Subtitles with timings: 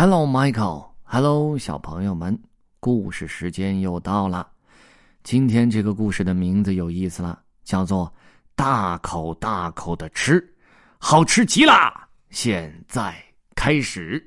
[0.00, 0.92] Hello, Michael.
[1.02, 2.40] Hello，小朋友们，
[2.78, 4.48] 故事时间又到了。
[5.24, 8.14] 今天这个故事的名字有意思了，叫做
[8.54, 10.56] “大口大口的吃，
[10.98, 11.72] 好吃极了”。
[12.30, 13.12] 现在
[13.56, 14.24] 开始。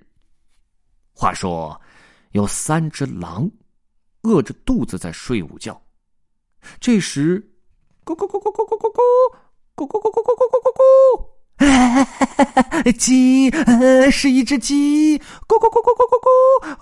[1.13, 1.79] 话说，
[2.31, 3.49] 有三只狼，
[4.24, 5.81] 饿着肚子在睡午觉。
[6.81, 7.42] 这时，
[8.03, 11.31] 咕咕咕咕咕咕咕咕咕咕咕咕咕咕咕咕咕。
[12.98, 16.28] 鸡，呃，是一只鸡，咕咕咕咕咕咕咕，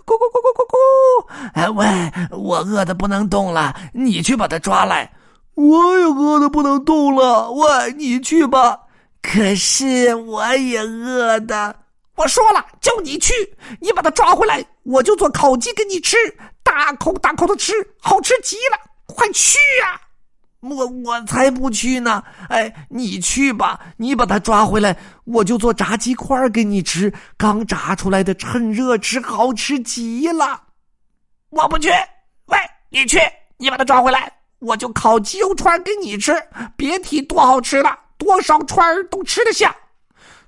[0.05, 1.73] 咕咕咕咕咕咕。
[1.73, 5.11] 喂，我饿的不能动了，你去把它抓来。
[5.55, 8.79] 我也饿的不能动了，喂，你去吧。
[9.21, 11.75] 可是我也饿的。
[12.15, 13.33] 我说了，就你去，
[13.81, 16.15] 你把它抓回来，我就做烤鸡给你吃，
[16.63, 18.77] 大口大口的吃，好吃极了。
[19.07, 19.99] 快去呀！
[20.61, 22.21] 我我才不去呢！
[22.49, 27.13] 哎，你去吧，你把它抓回来，我就做炸鸡块给你吃。
[27.37, 30.63] 刚炸出来的，趁热吃，好吃极了。
[31.49, 31.89] 我不去，
[32.47, 32.57] 喂，
[32.89, 33.19] 你去，
[33.57, 36.35] 你把它抓回来，我就烤鸡肉串给你吃。
[36.75, 39.73] 别提多好吃了，多少串都吃得下。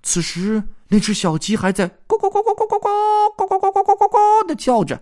[0.03, 2.89] 此时，那只小鸡还在咕咕咕咕咕咕咕
[3.37, 5.01] 咕咕咕咕咕咕咕的叫着。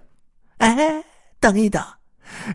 [0.60, 1.04] 哎，
[1.40, 1.84] 等一等。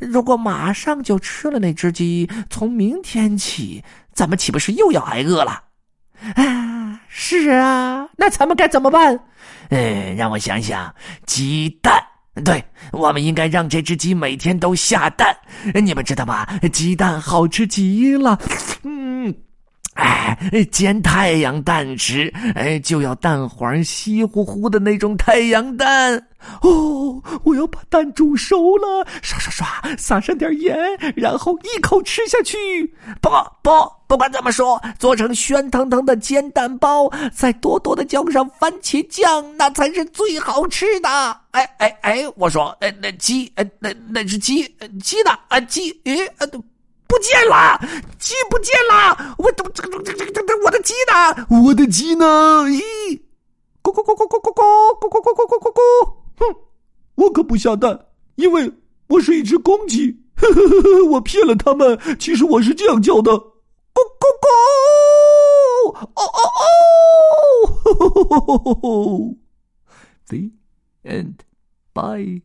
[0.01, 5.63] 如果马上就吃了那只鸡，从明天起，咱们岂不是又要挨饿了？
[6.37, 9.19] 啊，是啊，那咱们该怎么办？
[9.71, 10.95] 嗯，让我想想，
[11.27, 12.03] 鸡蛋，
[12.45, 15.37] 对，我们应该让这只鸡每天都下蛋。
[15.75, 16.47] 你们知道吗？
[16.73, 18.39] 鸡蛋好吃极了。
[19.95, 20.37] 哎，
[20.73, 26.21] 煎太阳蛋吃，哎，就要蛋黄稀乎乎的那种太阳蛋。
[26.61, 30.77] 哦，我要把蛋煮熟了，刷刷刷，撒上点盐，
[31.17, 32.85] 然后一口吃下去。
[33.23, 33.31] 不
[33.63, 33.71] 不，
[34.07, 41.09] 不管怎么说，做成鲜腾腾的煎蛋包，再多多的浇上番茄酱，那才是最好吃的。
[41.53, 44.65] 哎哎哎，我说，哎，那鸡，哎，那那只鸡，
[45.03, 45.31] 鸡呢？
[45.49, 46.63] 啊，鸡，哎，啊都。
[47.07, 47.79] 不见了，
[48.19, 49.35] 鸡不见了！
[49.39, 51.47] 我这个这个这个这个我的鸡呢？
[51.63, 52.65] 我的鸡呢？
[52.69, 53.21] 咦，
[53.83, 55.81] 咕咕咕咕咕咕咕咕咕咕咕咕咕咕！
[56.39, 56.57] 哼，
[57.17, 58.07] 我可不下蛋，
[58.37, 58.73] 因为
[59.09, 60.19] 我是一只公鸡。
[60.37, 61.99] 呵呵呵呵，我骗了他们。
[62.19, 64.49] 其实我是这样叫的：咕咕咕！
[65.95, 66.67] 哦哦哦！
[67.85, 69.35] 吼吼吼吼吼
[70.29, 70.51] ！The
[71.05, 71.45] end.
[71.93, 72.43] Bye.